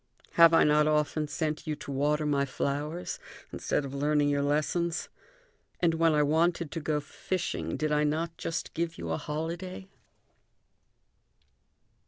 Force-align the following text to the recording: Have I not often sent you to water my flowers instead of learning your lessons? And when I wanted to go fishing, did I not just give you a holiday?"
Have 0.31 0.51
I 0.51 0.63
not 0.63 0.87
often 0.87 1.27
sent 1.27 1.67
you 1.67 1.75
to 1.75 1.91
water 1.91 2.25
my 2.25 2.43
flowers 2.43 3.19
instead 3.53 3.85
of 3.85 3.93
learning 3.93 4.29
your 4.29 4.41
lessons? 4.41 5.09
And 5.79 5.93
when 5.93 6.15
I 6.15 6.23
wanted 6.23 6.71
to 6.71 6.79
go 6.79 6.99
fishing, 6.99 7.77
did 7.77 7.91
I 7.91 8.03
not 8.03 8.35
just 8.35 8.73
give 8.73 8.97
you 8.97 9.11
a 9.11 9.17
holiday?" 9.17 9.89